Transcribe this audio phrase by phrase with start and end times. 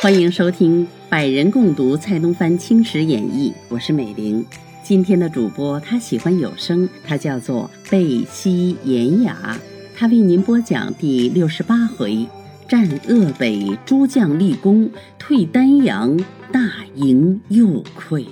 [0.00, 4.42] 欢迎收听《百人共读蔡东藩青史演义》，我是美玲。
[4.82, 9.58] 今天的主播他喜欢有声，他叫做贝西严雅，
[9.94, 12.26] 他为您播讲第六十八回：
[12.66, 14.88] 战鄂北，诸将立功；
[15.18, 16.16] 退丹阳，
[16.50, 16.60] 大
[16.94, 18.24] 营又溃。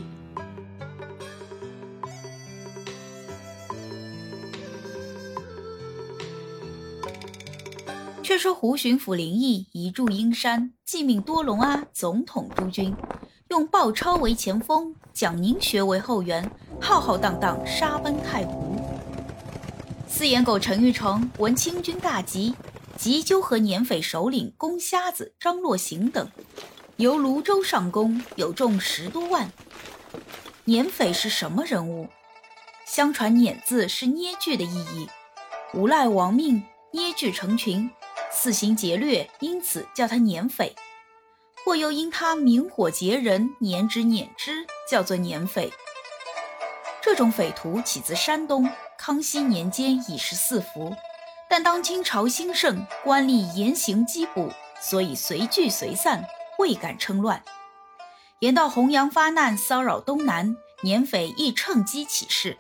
[8.47, 12.95] 说胡巡抚林毅移驻阴山，即命多隆阿总统诸军，
[13.49, 16.49] 用鲍超为前锋，蒋宁学为后援，
[16.81, 18.81] 浩浩荡荡杀奔太湖。
[20.07, 22.55] 四眼狗陈玉成闻清军大急，
[22.97, 26.31] 急纠合捻匪首领公瞎子张洛行等，
[26.99, 29.51] 由泸州上攻，有众十多万。
[30.67, 32.07] 捻匪是什么人物？
[32.87, 35.09] 相传“捻”字是捏锯的意义，
[35.75, 37.91] 无赖亡命，捏锯成群。
[38.39, 40.75] 肆行劫掠，因此叫他捻匪；
[41.65, 45.73] 或又因他明火劫人，捻之捻之，叫做捻匪。
[47.01, 50.95] 这种匪徒起自山东，康熙年间已是四伏，
[51.49, 56.23] 但当清朝兴盛，官吏严刑缉捕，所以随聚随散，
[56.59, 57.43] 未敢称乱。
[58.41, 62.59] 言到洪阳发难，骚扰东南，捻匪亦趁机起事。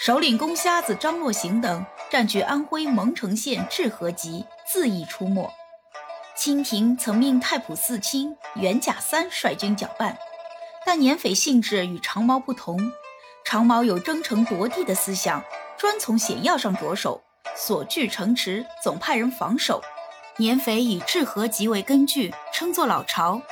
[0.00, 4.44] 首领公瞎子张若行等占据安徽蒙城县治河集。
[4.66, 5.52] 恣意出没，
[6.34, 10.16] 清廷曾命太仆寺卿袁甲三率军搅拌，
[10.84, 12.80] 但捻匪性质与长毛不同，
[13.44, 15.44] 长毛有争城夺地的思想，
[15.76, 17.22] 专从险要上着手，
[17.54, 19.82] 所据城池总派人防守。
[20.38, 23.42] 捻匪以治河集为根据，称作老巢，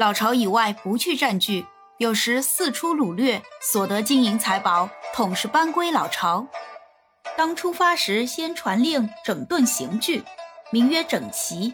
[0.00, 1.66] 老巢以外不去占据，
[1.98, 6.48] 有时四出掳掠，所得金银财宝，统是搬归老巢。
[7.36, 10.24] 当出发时，先传令整顿刑具。
[10.70, 11.72] 名曰整齐，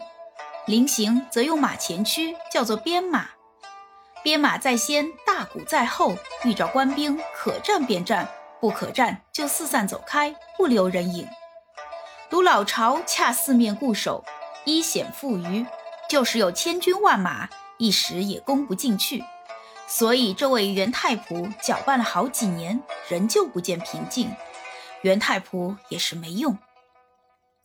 [0.67, 3.29] 临行则用马前驱，叫做鞭马。
[4.23, 8.29] 鞭马在先，大鼓在后，遇着官兵，可战便战，
[8.61, 11.27] 不可战就四散走开，不留人影。
[12.29, 14.23] 独老巢恰四面固守，
[14.65, 15.65] 依险负隅，
[16.07, 19.23] 就是有千军万马，一时也攻不进去。
[19.87, 24.31] 所以这位袁太仆搅拌了好几年，仍旧不见平静。
[25.03, 26.57] 袁太仆也是没用。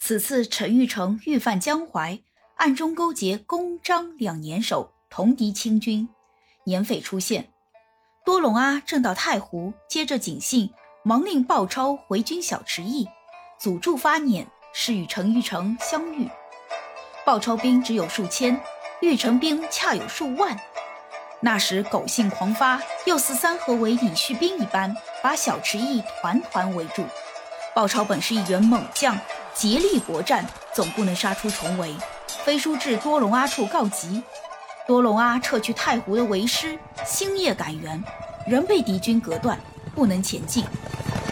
[0.01, 2.21] 此次陈玉成欲犯江淮，
[2.57, 6.09] 暗中勾结公张两年首，同敌清军。
[6.65, 7.49] 年匪出现，
[8.25, 10.73] 多隆阿正到太湖，接着警信，
[11.03, 13.09] 忙令鲍超回军小池驿，
[13.59, 16.29] 阻住发捻，是与陈玉成相遇。
[17.25, 18.61] 鲍超兵只有数千，
[19.01, 20.59] 玉成兵恰有数万。
[21.41, 27.05] 那时狗性狂发，又似三合围李旭兵一般，把小池驿团团围住。
[27.79, 29.17] 鲍超本是一员猛将。
[29.55, 30.45] 竭力搏战，
[30.75, 31.95] 总不能杀出重围。
[32.45, 34.21] 飞书至多隆阿处告急，
[34.85, 38.03] 多隆阿撤去太湖的为师，星夜赶援，
[38.49, 39.57] 仍被敌军隔断，
[39.95, 40.65] 不能前进。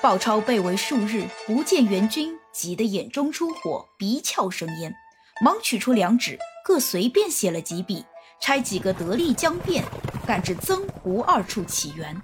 [0.01, 4.95] 鲍超被围数日，不见援军，急得眼中出火，鼻窍生烟，
[5.43, 8.05] 忙取出两纸，各随便写了几笔，
[8.41, 9.85] 差几个得力将便
[10.25, 12.17] 赶至曾湖二处起援。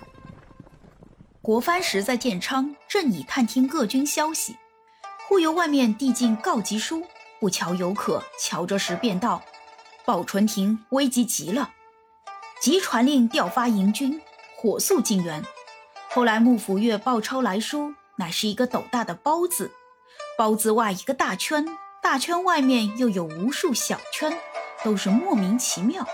[1.43, 4.57] 国藩时在建昌，正以探听各军消息。
[5.27, 7.03] 忽由外面递进告急书，
[7.41, 9.43] 不瞧有可，瞧着时便到。
[10.05, 11.73] 鲍纯廷危急极了，
[12.61, 14.23] 即传令调发营军，
[14.57, 15.43] 火速进援。
[16.11, 19.73] 后来幕府阅鲍超来书，乃是一个斗大的包字，
[20.39, 21.67] 包字外一个大圈，
[22.01, 24.39] 大圈外面又有无数小圈，
[24.85, 26.07] 都是莫名其妙。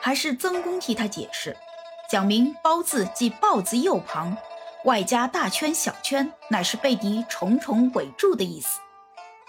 [0.00, 1.56] 还是曾公替他解释，
[2.10, 4.36] 讲明包字即豹字右旁。
[4.86, 8.78] 外加大圈小圈，乃是被敌重重围住的意思。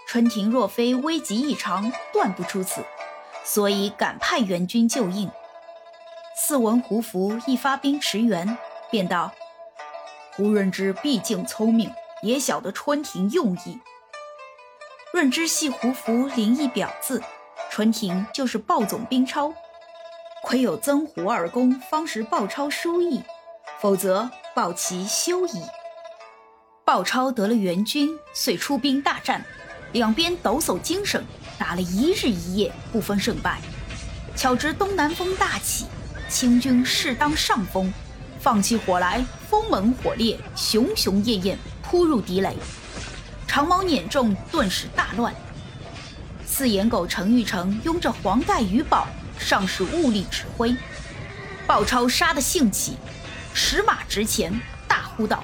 [0.07, 2.83] 春庭若非危急异常，断不出此，
[3.43, 5.29] 所以赶派援军救应。
[6.35, 8.57] 四闻胡服一发兵驰援，
[8.89, 9.31] 便道
[10.35, 11.91] ：“胡润之毕竟聪明，
[12.23, 13.79] 也晓得春庭用意。
[15.13, 17.21] 润之系胡服灵异表字，
[17.69, 19.53] 春庭就是暴总兵超。
[20.41, 23.21] 亏有曾胡二公，方识鲍超书意，
[23.79, 24.27] 否则。”
[24.57, 25.61] 鲍其休矣。
[26.83, 29.45] 鲍超得了援军，遂出兵大战，
[29.91, 31.23] 两边抖擞精神，
[31.59, 33.59] 打了一日一夜，不分胜败。
[34.35, 35.85] 巧值东南风大起，
[36.27, 37.93] 清军势当上风，
[38.39, 42.57] 放起火来，风猛火烈，熊熊焰焰扑入敌垒，
[43.45, 45.31] 长矛碾中，顿时大乱。
[46.47, 49.07] 四眼狗程玉成拥着黄盖余宝，
[49.37, 50.75] 上使物力指挥，
[51.67, 52.97] 鲍超杀得兴起。
[53.57, 54.53] 驰马直前，
[54.87, 55.43] 大呼道：“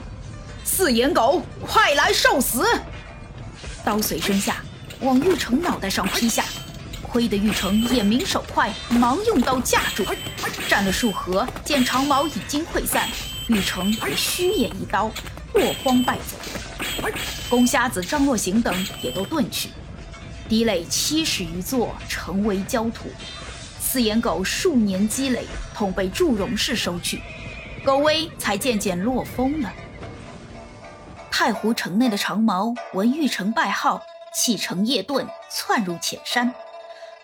[0.63, 2.63] 四眼狗，快来受死！
[3.83, 4.63] 刀随身下，
[4.99, 6.45] 往玉成脑袋上劈下。
[7.01, 10.05] 亏得玉成眼明手快，忙用刀架住。
[10.69, 13.09] 战了数合，见长矛已经溃散，
[13.47, 15.11] 玉成也虚掩一刀，
[15.55, 17.09] 落荒败走。
[17.49, 19.69] 公瞎子张若行等也都遁去。
[20.47, 23.09] 敌垒七十余座，成为焦土。
[23.81, 27.19] 四眼狗数年积累，统被祝融氏收去，
[27.85, 29.71] 狗威才渐渐落风了。
[31.29, 34.01] 太湖城内的长毛闻玉成败号，
[34.33, 36.53] 弃城夜遁，窜入浅山。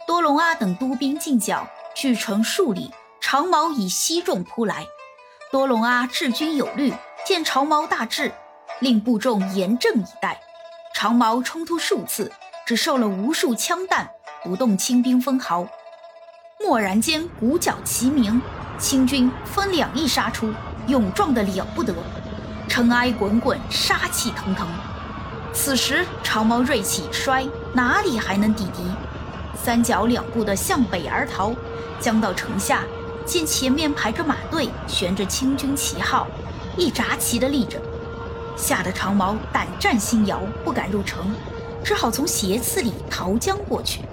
[0.06, 2.92] 多隆阿等督兵进剿，距城数里，
[3.22, 4.86] 长矛以西众扑来。
[5.52, 6.94] 多隆阿治军有虑，
[7.26, 8.34] 见长矛大至，
[8.80, 10.42] 令部众严阵以待。
[10.94, 12.32] 长矛冲突数次，
[12.66, 14.10] 只受了无数枪弹，
[14.44, 15.66] 不动清兵分毫。
[16.60, 18.42] 蓦然间，鼓角齐鸣，
[18.80, 20.54] 清军分两翼杀出，
[20.88, 21.94] 勇壮的了不得，
[22.68, 24.66] 尘埃滚滚，杀气腾腾。
[25.52, 28.84] 此时长矛锐气衰，哪里还能抵敌？
[29.62, 31.54] 三脚两步地向北而逃，
[32.00, 32.84] 将到城下，
[33.26, 36.26] 见前面排着马队，悬着清军旗号，
[36.78, 37.82] 一扎旗的立着，
[38.56, 41.36] 吓得长毛胆战心摇，不敢入城，
[41.84, 44.04] 只好从斜刺里逃将过去。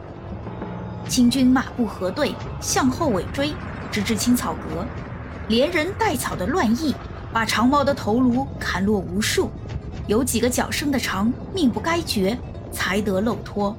[1.08, 3.54] 清军马步合队，向后尾追，
[3.86, 4.84] 直至青草阁，
[5.48, 6.94] 连人带草的乱役，
[7.32, 9.50] 把长毛的头颅砍落无数，
[10.06, 12.38] 有几个脚生的长，命不该绝，
[12.72, 13.76] 才得漏脱。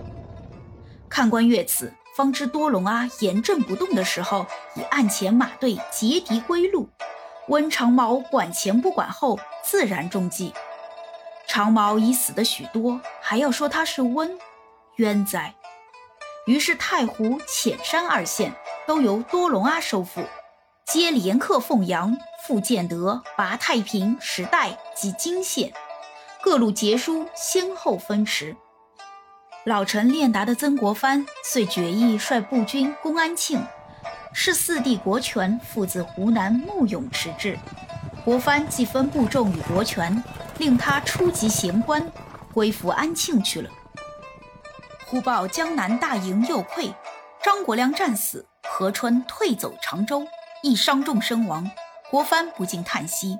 [1.09, 4.45] 看官阅此，方知多隆阿严阵不动的时候，
[4.75, 6.89] 已案前马队截敌归路。
[7.47, 10.53] 温长毛管前不管后，自然中计。
[11.47, 14.37] 长毛已死的许多，还要说他是温，
[14.97, 15.55] 冤哉！
[16.45, 18.53] 于是太湖、浅山二县
[18.87, 20.23] 都由多隆阿收复，
[20.85, 22.17] 皆连克凤阳、
[22.47, 25.73] 富建德、拔太平、时代及金县，
[26.41, 28.55] 各路节书先后分持。
[29.65, 33.61] 老臣练达的曾国藩遂决意率步军攻安庆，
[34.31, 37.59] 是四弟国权父自湖南慕勇迟至，
[38.23, 40.23] 国藩即分部众与国权，
[40.59, 42.09] 令他出级贤官，
[42.53, 43.69] 归服安庆去了。
[45.05, 46.93] 忽报江南大营又溃，
[47.43, 48.45] 张国良战死，
[48.79, 50.27] 何春退走常州，
[50.61, 51.71] 亦伤重身亡。
[52.11, 53.39] 国藩不禁叹息：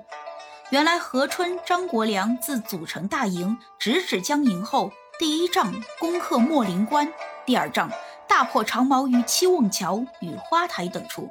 [0.70, 4.90] 原来何春、张国良自组成大营，直指江宁后。
[5.16, 7.12] 第一仗攻克莫林关，
[7.46, 7.88] 第二仗
[8.26, 11.30] 大破长毛于七瓮桥与花台等处。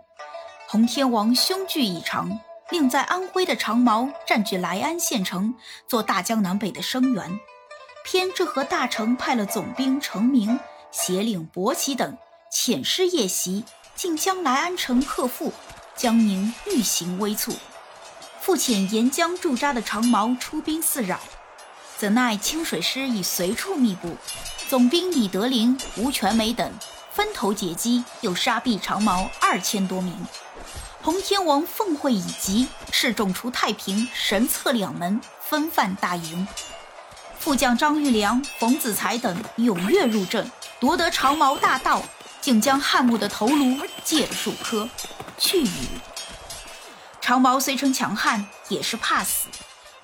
[0.69, 2.39] 洪天王凶惧异常，
[2.69, 5.53] 令在安徽的长毛占据莱安县城，
[5.85, 7.37] 做大江南北的声援。
[8.05, 10.57] 偏这和大成派了总兵程明
[10.91, 12.17] 协领伯奇等
[12.49, 13.65] 遣师夜袭，
[13.97, 15.51] 竟将莱安城克复，
[15.95, 17.51] 江宁愈行危促。
[18.39, 21.19] 复遣沿江驻扎的长毛出兵四扰。
[21.97, 24.15] 怎奈清水师已随处密布，
[24.69, 26.71] 总兵李德林、吴全美等
[27.11, 30.15] 分头截击，又杀毙长毛二千多名。
[31.01, 36.47] 洪天王奉会已急，示众出太平、神策两门，分犯大营。
[37.39, 42.03] 副将张玉良、冯子才等踊跃入阵，夺得长毛大道，
[42.47, 44.87] 竟将汉墓的头颅借了数颗，
[45.37, 45.89] 去矣。
[47.19, 49.49] 长毛虽称强悍，也是怕死，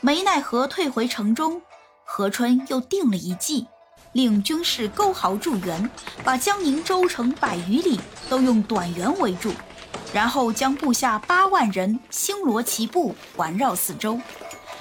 [0.01, 1.61] 没奈何退回城中。
[2.03, 3.65] 何春又定了一计，
[4.11, 5.89] 令军士勾壕筑援，
[6.25, 9.53] 把江宁州城百余里都用短垣围住，
[10.11, 14.19] 然后将部下八万人星罗棋布环绕四周。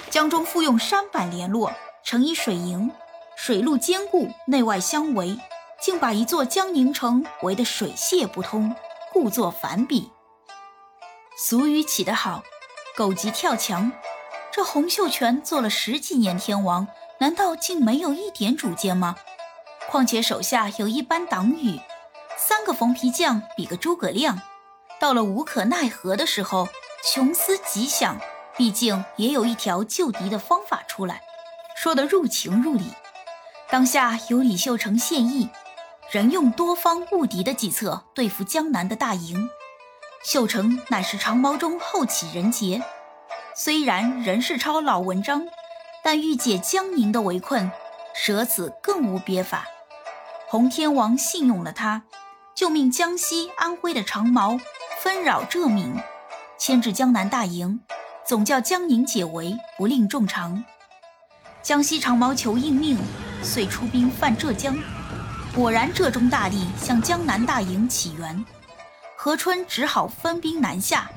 [0.09, 1.71] 江中复用山板联络，
[2.03, 2.91] 成一水营，
[3.37, 5.39] 水陆坚固，内外相围，
[5.83, 8.73] 竟把一座江宁城围得水泄不通，
[9.11, 10.09] 故作反比。
[11.35, 12.41] 俗语起得好，
[12.95, 13.91] 狗急跳墙。
[14.49, 16.87] 这洪秀全做了十几年天王。
[17.19, 19.17] 难道竟没有一点主见吗？
[19.89, 21.79] 况且手下有一班党羽，
[22.37, 24.41] 三个缝皮匠比个诸葛亮，
[25.01, 26.69] 到了无可奈何的时候，
[27.03, 28.19] 穷思极想，
[28.55, 31.21] 毕竟也有一条救敌的方法出来，
[31.75, 32.85] 说得入情入理。
[33.69, 35.49] 当下由李秀成献议，
[36.13, 39.49] 仍用多方误敌的计策对付江南的大营。
[40.23, 42.83] 秀成乃是长毛中后起人杰，
[43.55, 45.47] 虽然仍是抄老文章。
[46.03, 47.71] 但欲解江宁的围困，
[48.13, 49.65] 舍此更无别法。
[50.47, 52.03] 洪天王信用了他，
[52.53, 54.59] 就命江西、安徽的长毛
[54.99, 55.95] 纷扰浙闽，
[56.59, 57.79] 牵制江南大营，
[58.23, 60.63] 总叫江宁解围，不令重长。
[61.63, 62.99] 江西长毛求应命，
[63.41, 64.77] 遂出兵犯浙江。
[65.55, 68.43] 果然浙中大吏向江南大营起援，
[69.15, 71.07] 何春只好分兵南下，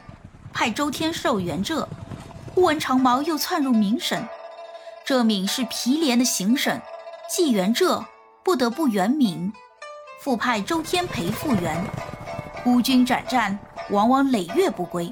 [0.52, 1.88] 派周天寿援浙。
[2.54, 4.22] 忽闻长毛又窜入闽省。
[5.06, 6.78] 浙闽是皮连的行省，
[7.30, 8.04] 既援浙，
[8.44, 9.50] 不得不援闽，
[10.20, 11.82] 复派周天培复援。
[12.62, 15.10] 孤军转战，往往累月不归，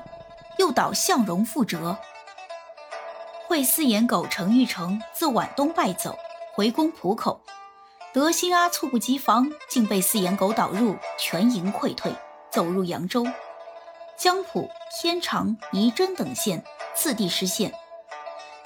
[0.59, 1.97] 又导向荣覆辙。
[3.47, 6.15] 会四眼狗程昱成自皖东败走，
[6.53, 7.41] 回攻浦口，
[8.15, 12.15] 德兴阿猝不及防，竟被四眼狗导入，全营溃退，
[12.49, 13.27] 走入扬州。
[14.17, 16.63] 江浦、天长、仪征等县
[16.95, 17.75] 次第失陷。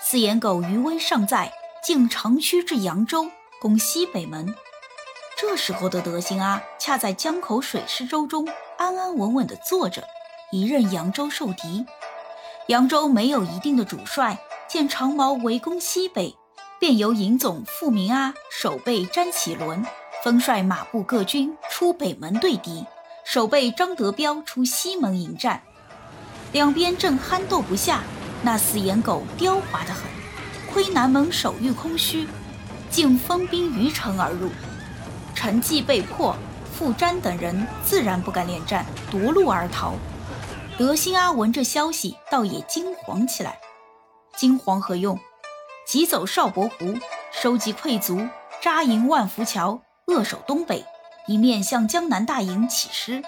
[0.02, 1.50] 四眼狗余威尚在，
[1.82, 4.54] 竟长驱至扬州，攻西北门。
[5.38, 10.04] 这时候的德兴阿恰在江口水师舟中安安稳稳地坐着，
[10.52, 11.86] 一任扬州受敌。
[12.66, 14.36] 扬州没有一定的主帅，
[14.68, 16.36] 见长毛围攻西北，
[16.78, 19.84] 便由营总傅明阿守备詹启伦，
[20.22, 22.84] 分率马步各军出北门对敌，
[23.24, 25.62] 守备张德彪出西门迎战。
[26.52, 28.02] 两边正酣斗不下。
[28.40, 30.04] 那四眼狗刁滑得很，
[30.72, 32.28] 窥南门守御空虚，
[32.88, 34.48] 竟分兵于城而入。
[35.34, 36.36] 陈济被迫，
[36.72, 39.94] 傅瞻等人自然不敢恋战，夺路而逃。
[40.78, 43.58] 德兴阿闻这消息，倒也惊惶起来。
[44.36, 45.18] 惊惶何用？
[45.88, 46.98] 急走邵伯湖，
[47.32, 48.28] 收集溃卒，
[48.60, 50.84] 扎营万福桥，扼守东北，
[51.26, 53.22] 一面向江南大营起师。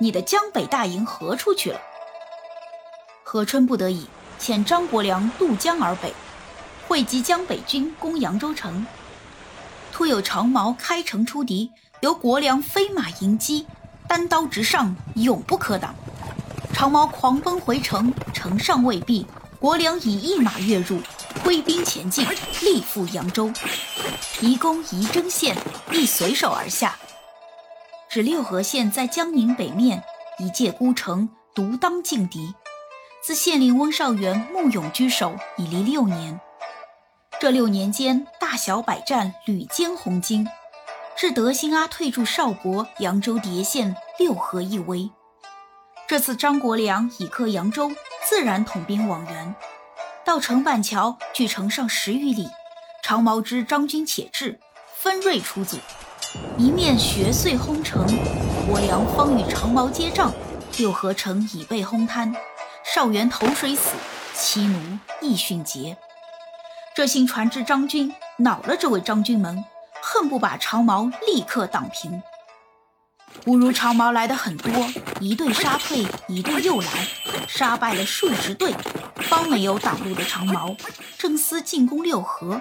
[0.00, 1.80] 你的江北大营何处去了？
[3.22, 4.08] 何春不得已，
[4.40, 6.12] 遣张国良渡江而北，
[6.88, 8.84] 汇集江北军攻扬州城。
[9.92, 13.68] 突有长毛开城出敌，由国良飞马迎击，
[14.08, 15.94] 单刀直上，永不可挡。
[16.72, 19.24] 长毛狂奔回城，城上未闭，
[19.60, 20.98] 国良已一马跃入，
[21.44, 22.26] 挥兵前进，
[22.62, 23.52] 力赴扬州。
[24.40, 25.56] 移攻仪征县，
[25.92, 26.96] 亦随手而下。
[28.08, 30.02] 指六合县在江宁北面，
[30.38, 32.54] 一介孤城，独当劲敌。
[33.22, 36.40] 自县令温绍元慕勇居首，已离六年。
[37.40, 40.46] 这六年间，大小百战屡歼红巾，
[41.16, 45.10] 至德兴阿退驻邵伯、扬州叠县，六合一危。
[46.06, 47.90] 这次张国良已克扬州，
[48.28, 49.54] 自然统兵往援。
[50.26, 52.48] 到城板桥，距城上十余里，
[53.00, 54.58] 长毛知张军且至，
[54.96, 55.76] 分锐出阻，
[56.58, 58.04] 一面学碎轰城。
[58.66, 60.34] 国良方与长毛接仗，
[60.78, 62.34] 六合城已被轰瘫。
[62.92, 63.92] 少元投水死，
[64.34, 65.96] 妻奴亦殉节。
[66.92, 69.64] 这信传至张军，恼了这位张军门，
[70.02, 72.20] 恨不把长毛立刻挡平。
[73.44, 74.72] 不如长毛来的很多，
[75.20, 76.88] 一队杀退，一队又来，
[77.46, 78.74] 杀败了数十队，
[79.26, 80.74] 方没有挡路的长矛。
[81.18, 82.60] 正思进攻六合，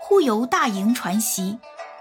[0.00, 1.58] 忽由大营传檄，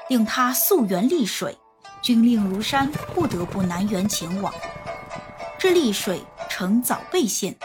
[0.07, 1.57] 令他溯源丽水。
[2.01, 4.53] 军令如山，不得不南援前往。
[5.57, 6.21] 这丽水。
[6.49, 7.55] 城早被陷，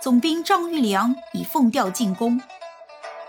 [0.00, 2.40] 总兵张玉良已奉调进攻。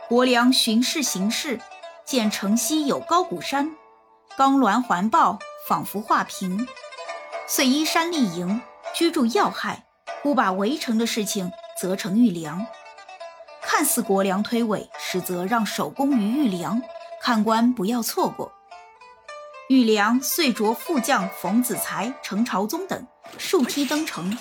[0.07, 1.59] 国良巡视形势，
[2.05, 3.75] 见城西有高谷山，
[4.37, 5.37] 钢峦环抱，
[5.67, 6.65] 仿佛画屏，
[7.45, 8.61] 遂依山立营，
[8.93, 9.83] 居住要害。
[10.21, 11.51] 忽把围城的事情
[11.81, 12.63] 责成玉良，
[13.59, 16.79] 看似国良推诿，实则让守功于玉良，
[17.19, 18.51] 看官不要错过。
[19.67, 23.07] 玉良遂着副将冯子材、程朝宗等
[23.39, 24.37] 数梯登城。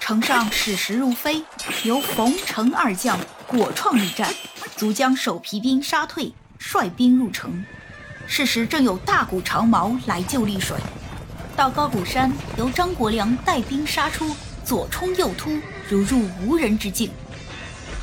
[0.00, 1.44] 城上矢石如飞，
[1.84, 4.34] 由冯程二将果创力战，
[4.74, 7.64] 足将守皮兵杀退，率兵入城。
[8.26, 10.76] 是时正有大股长矛来救丽水，
[11.54, 14.34] 到高谷山，由张国良带兵杀出，
[14.64, 15.56] 左冲右突，
[15.88, 17.10] 如入无人之境。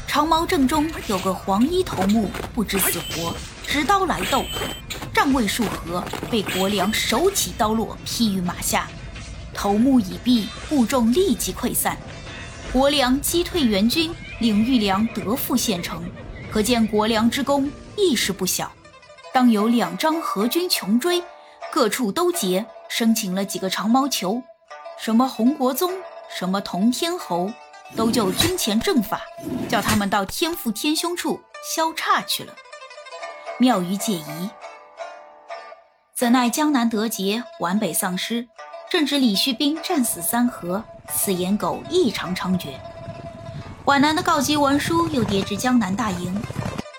[0.08, 3.36] 长毛阵中有个黄衣头目，不知死活，
[3.68, 4.44] 执刀来斗，
[5.14, 8.88] 战未数合，被国良手起刀落，劈于马下。
[9.54, 11.98] 头目已毙，部众立即溃散。
[12.74, 16.04] 国良击退援军，领玉良得复县城，
[16.52, 18.72] 可见国良之功亦是不小。
[19.34, 21.22] 当有两张合军穷追，
[21.72, 24.42] 各处都劫，生擒了几个长毛球，
[24.98, 25.92] 什么洪国宗，
[26.34, 27.52] 什么同天侯，
[27.96, 29.22] 都就军前正法，
[29.70, 31.42] 叫他们到天父天兄处
[31.76, 32.54] 消岔去了。
[33.58, 34.50] 妙语解疑，
[36.14, 38.48] 怎奈江南得捷，皖北丧失。
[38.90, 42.70] 正值李旭兵战死三河，四眼狗异常猖獗。
[43.84, 46.42] 皖南的告急文书又跌至江南大营，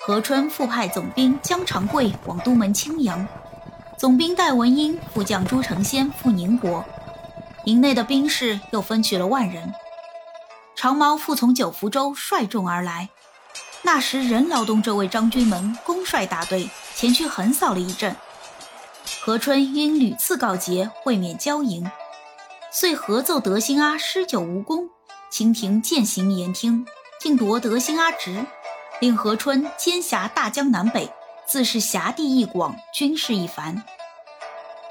[0.02, 3.26] 何春复派总兵江长贵往都门青阳，
[3.96, 6.84] 总兵戴文英、副将朱成先赴宁国。
[7.64, 9.72] 营内的兵士又分去了万人。
[10.76, 13.09] 长毛复从九福州率众而来，
[13.80, 18.14] 那时任劳动这位张军门公率大队前去横扫了一阵。
[19.23, 21.90] 何春因屡次告捷，未免骄淫，
[22.71, 24.90] 遂合奏德兴阿施酒无功。
[25.30, 26.87] 清廷渐行言听，
[27.18, 28.45] 竟夺德兴阿职，
[29.00, 31.11] 令何春兼辖大江南北，
[31.47, 33.83] 自是辖地一广，军事一繁。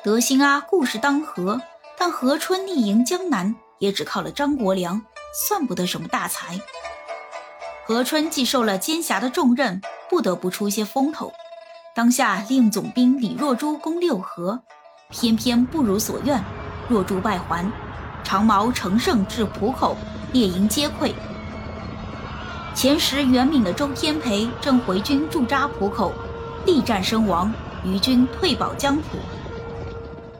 [0.03, 1.61] 德兴阿故事当和，
[1.97, 5.01] 但何春逆营江南，也只靠了张国良，
[5.35, 6.59] 算不得什么大才。
[7.85, 11.33] 何春既受了监辖的重任，不得不出些风头。
[11.93, 14.61] 当下令总兵李若珠攻六合，
[15.09, 16.43] 偏偏不如所愿，
[16.89, 17.71] 若珠败还。
[18.23, 19.95] 长毛乘胜至浦口，
[20.31, 21.13] 列营皆溃。
[22.73, 26.11] 前时元敏的周天培正回军驻扎浦口，
[26.65, 29.17] 力战身亡，余军退保江浦。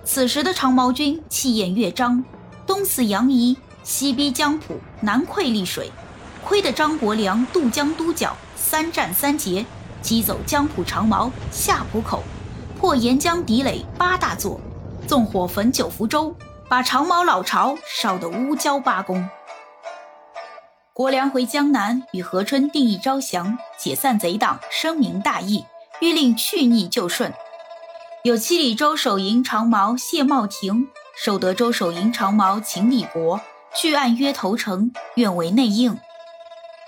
[0.03, 2.23] 此时的长毛军气焰越张，
[2.65, 5.91] 东死杨仪，西逼江浦，南溃丽水，
[6.43, 9.63] 亏得张国良渡江督剿，三战三捷，
[10.01, 12.23] 击走江浦长毛，下浦口，
[12.79, 14.59] 破沿江敌垒八大座，
[15.07, 16.35] 纵火焚九福州，
[16.67, 19.29] 把长毛老巢烧得乌焦八公。
[20.91, 25.63] 国良回江南，与何春定义招降，解散贼党，声明大义，
[26.01, 27.31] 欲令去逆就顺。
[28.23, 33.39] 有七里州守营长毛谢茂庭、守德州守营长毛秦礼国，
[33.77, 35.99] 据案约投诚，愿为内应。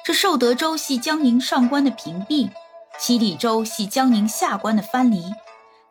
[0.06, 2.50] 这寿德州系江宁上官的屏蔽，
[2.98, 5.34] 七里州系江宁下关的藩篱。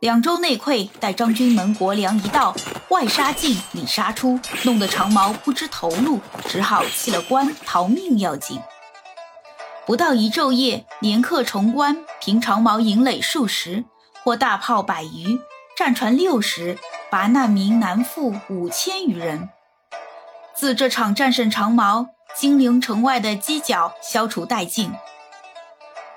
[0.01, 2.57] 两州内溃，待张军门国粮一到，
[2.89, 8.59] 外杀进，里杀出，弄得长毛不知头路，只好弃了官，逃命要紧。
[9.85, 13.85] 不到一昼夜，连克重关，平长毛营垒数十。
[14.25, 15.39] 获大炮百余，
[15.77, 16.79] 战船六十，
[17.11, 19.51] 拔难民南赴五千余人。
[20.57, 24.91] 自这场战胜长毛，金陵城外的犄角消除殆尽。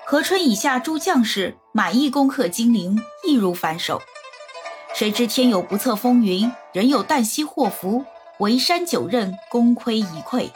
[0.06, 4.00] 何春以下诸将士满意攻克金陵，易如反手。
[4.94, 8.06] 谁知天有不测风云，人有旦夕祸福，
[8.38, 10.50] 围山九仞，功亏一篑，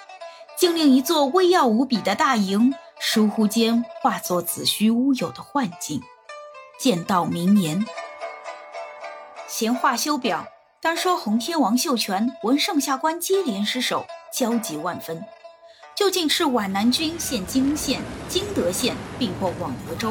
[0.57, 6.03] 竟令一座威耀无比的大营，疏忽间化作子虚乌有的幻境。
[6.81, 7.87] 见到明年。
[9.47, 10.47] 闲话休表，
[10.85, 15.19] 单说洪天王秀全闻上下官接连失守，焦急万分。
[15.97, 20.11] 究竟是皖南军陷金庸县、金德县，并获广德州；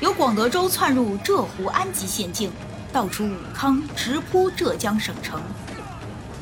[0.00, 2.50] 由广德州窜入浙湖安吉县境，
[2.92, 5.40] 道出武康，直扑浙江省城。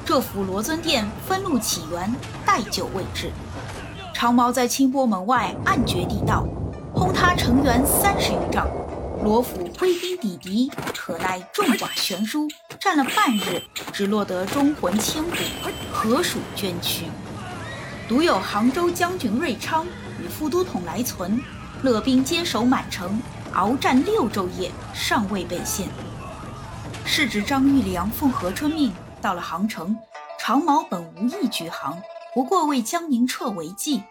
[0.06, 2.10] 浙府罗尊殿分路起源，
[2.46, 3.30] 待就未至。
[4.14, 6.46] 长毛在清波门外暗掘地道，
[6.94, 8.66] 轰塌城垣三十余丈。
[9.22, 12.48] 罗府挥兵抵敌，可奈众寡悬殊，
[12.80, 15.37] 战了半日，只落得忠魂千古，
[15.92, 17.06] 何属捐躯？
[18.08, 19.87] 独有杭州将军瑞昌
[20.20, 21.40] 与副都统来存，
[21.82, 23.22] 勒兵坚守满城，
[23.54, 25.87] 鏖战六昼夜，尚未被陷。
[27.04, 29.96] 是指张玉良奉何春命到了杭城，
[30.37, 32.02] 长毛本无意举杭，
[32.35, 34.02] 不过为江宁撤围计，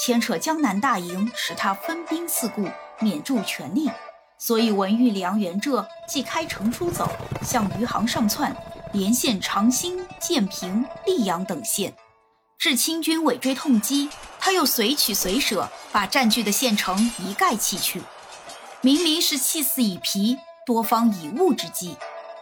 [0.00, 2.66] 牵扯江南大营，使他分兵四顾，
[2.98, 3.90] 免助权力。
[4.38, 7.10] 所以文玉良元浙，即开城出走，
[7.42, 8.54] 向余杭上窜，
[8.92, 11.94] 连线长兴、建平、溧阳等县，
[12.58, 18.02] 至清军尾追痛击，他又随取随舍，把占据的县城一概弃去。
[18.82, 21.96] 明明是气死以疲，多方以物之计。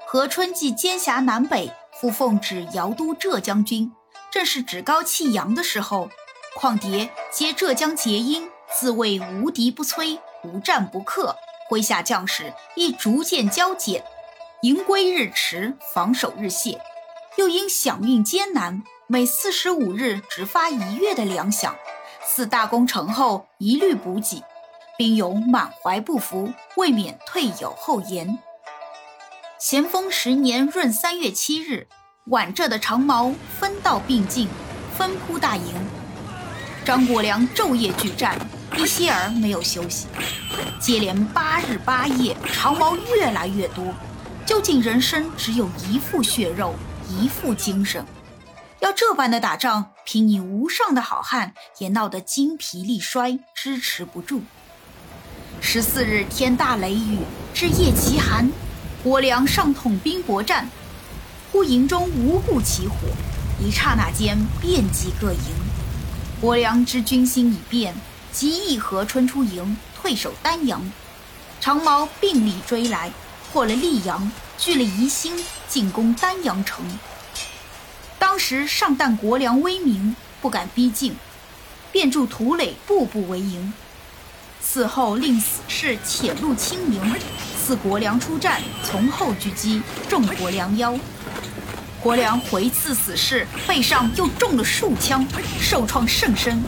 [0.07, 3.92] 何春既兼辖南北，复奉旨遥督浙江军，
[4.31, 6.11] 正是趾高气扬的时候。
[6.55, 11.37] 况迭接浙江结英，自谓无敌不摧，无战不克。
[11.72, 14.04] 麾下将士亦逐渐交减，
[14.61, 16.78] 营归日迟，防守日懈，
[17.38, 21.72] 又因响运艰难，每四十五日只发一月的粮饷。
[22.22, 24.42] 四大功成后，一律补给，
[24.98, 28.38] 兵勇满怀不服，未免退有后延。
[29.58, 31.88] 咸丰十年闰三月七日，
[32.26, 34.46] 皖浙的长毛分道并进，
[34.94, 35.74] 分铺大营。
[36.85, 38.38] 张国良昼夜拒战，
[38.76, 40.06] 一歇儿没有休息。
[40.80, 43.94] 接连八日八夜，长矛越来越多。
[44.44, 46.74] 究竟人生只有一副血肉，
[47.08, 48.04] 一副精神。
[48.80, 54.42] 要这般的打仗，凭你无上的好汉，也闹得精疲力衰，支持不住。
[55.61, 57.18] 十四日天大雷雨，
[57.54, 58.50] 至夜极寒，
[59.04, 60.68] 国梁上统兵搏战，
[61.52, 62.96] 忽营中无故起火，
[63.61, 65.38] 一刹那间遍及各营。
[66.40, 67.94] 国梁知军心已变，
[68.33, 69.77] 即议和春出营。
[69.95, 70.83] 退守丹阳，
[71.61, 73.12] 长毛并力追来，
[73.53, 76.85] 破了溧阳，聚了疑心，进攻丹阳城。
[78.18, 81.14] 当时上旦国梁威名，不敢逼近，
[81.92, 83.73] 便助土垒，步步为营。
[84.61, 87.14] 嗣后令死士且入青营，
[87.64, 90.99] 赐国梁出战，从后狙击，中国良腰。
[92.01, 95.25] 国良回刺死士，背上又中了数枪，
[95.61, 96.61] 受创甚深。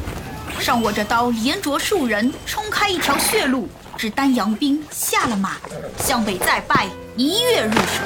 [0.60, 5.56] 上握着刀，连着数人，冲开一条血路，至丹阳兵下了马，
[5.98, 8.04] 向北再拜，一跃入水。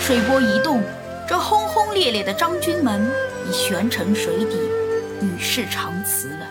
[0.00, 0.82] 水波一动，
[1.28, 3.10] 这轰轰烈烈的张军门
[3.48, 4.56] 已悬沉水底，
[5.20, 6.46] 与世长辞了。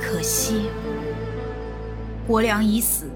[0.00, 0.68] 可惜，
[2.26, 3.10] 国良已死，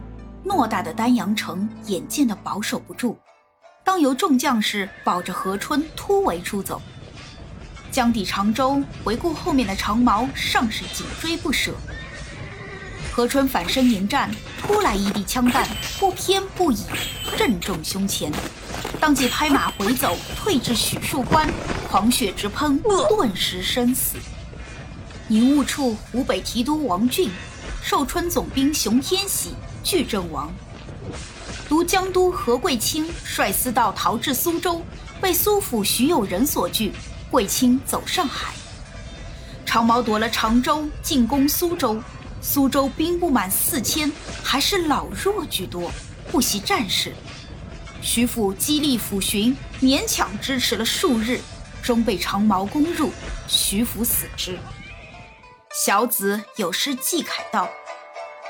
[0.44, 3.16] 偌大的丹阳城眼见的保守不住，
[3.84, 6.82] 当由众将士保着何春突围出走。
[7.92, 11.74] 江抵长州，回顾后面的长矛尚是紧追不舍。
[13.12, 15.68] 何春反身迎战，突来一地枪弹，
[16.00, 16.78] 不偏不倚，
[17.36, 18.32] 正中胸前，
[18.98, 21.46] 当即拍马回走，退至许树关，
[21.86, 24.16] 狂血直喷，顿时身死。
[25.28, 27.30] 营务处湖北提督王俊、
[27.82, 30.50] 寿春总兵熊天喜俱阵亡。
[31.68, 34.82] 独江都何贵清率司道逃至苏州，
[35.20, 36.92] 被苏府徐有仁所拒。
[37.32, 38.52] 卫青走上海，
[39.64, 42.00] 长毛夺了常州，进攻苏州。
[42.42, 44.10] 苏州兵不满四千，
[44.42, 45.90] 还是老弱居多，
[46.30, 47.14] 不习战事。
[48.02, 51.40] 徐府激励抚巡，勉强支持了数日，
[51.82, 53.10] 终被长毛攻入，
[53.48, 54.58] 徐府死之。
[55.72, 57.70] 小子有诗寄凯道：“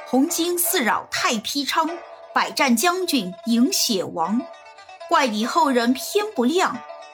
[0.08, 1.88] 红巾似扰太披昌，
[2.34, 4.40] 百战将军迎血亡。
[5.08, 6.72] 怪里后人偏不谅。”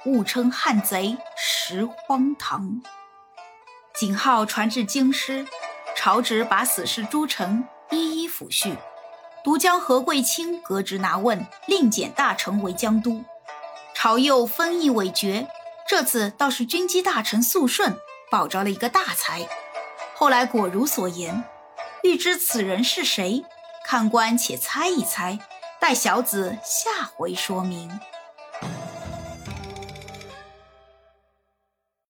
[0.09, 2.81] 误称汉贼实荒唐。
[3.95, 5.47] 景号传至京师，
[5.95, 8.75] 朝旨把死事诸臣一一抚恤，
[9.45, 13.23] 独将何贵卿革职拿问，另检大臣为江都。
[13.95, 15.47] 朝右分议未决，
[15.87, 17.95] 这次倒是军机大臣肃顺
[18.31, 19.47] 保着了一个大才。
[20.15, 21.45] 后来果如所言，
[22.03, 23.45] 欲知此人是谁，
[23.85, 25.39] 看官且猜一猜，
[25.79, 28.01] 待小子下回说明。